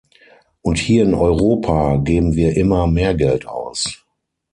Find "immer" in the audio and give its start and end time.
2.57-2.87